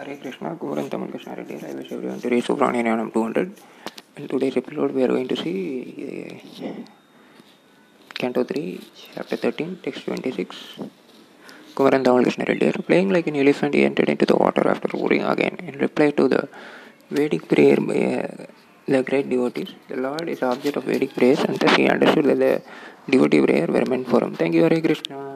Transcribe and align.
Hare 0.00 0.16
Krishna, 0.16 0.56
Kumaran 0.56 1.10
Krishna 1.10 1.34
Reddy. 1.36 1.56
I 1.56 1.74
wish 1.74 1.92
everyone 1.92 2.20
to 2.20 2.28
reach 2.30 2.46
Siddhasramam 2.46 3.12
200. 3.12 3.52
In 4.16 4.28
today's 4.28 4.56
episode, 4.56 4.92
we 4.92 5.02
are 5.04 5.08
going 5.08 5.28
to 5.28 5.36
see 5.36 6.40
uh, 6.64 6.72
Canto 8.14 8.44
3, 8.44 8.80
Chapter 9.14 9.36
13, 9.36 9.80
Text 9.82 10.06
26. 10.06 10.56
Kumaran 11.74 12.02
Tamal 12.02 12.22
Krishna 12.22 12.46
Reddy. 12.48 12.72
Playing 12.90 13.10
like 13.10 13.26
an 13.26 13.36
elephant, 13.36 13.74
he 13.74 13.84
entered 13.84 14.08
into 14.08 14.24
the 14.24 14.36
water 14.36 14.66
after 14.66 14.88
roaring 14.96 15.22
again. 15.22 15.56
In 15.68 15.78
reply 15.78 16.12
to 16.12 16.28
the 16.28 16.48
Vedic 17.10 17.46
prayer 17.46 17.76
by 17.76 18.00
uh, 18.22 18.46
the 18.88 19.02
great 19.02 19.28
devotees, 19.28 19.74
the 19.88 19.96
Lord 19.96 20.26
is 20.30 20.40
the 20.40 20.46
object 20.46 20.76
of 20.78 20.84
Vedic 20.84 21.14
praise, 21.14 21.40
and 21.40 21.58
thus 21.58 21.76
he 21.76 21.88
understood 21.90 22.24
that 22.24 22.38
the 22.38 22.62
devotee 23.10 23.42
prayer 23.42 23.66
were 23.66 23.84
meant 23.84 24.08
for 24.08 24.24
him. 24.24 24.34
Thank 24.34 24.54
you, 24.54 24.62
Hare 24.62 24.80
Krishna. 24.80 25.29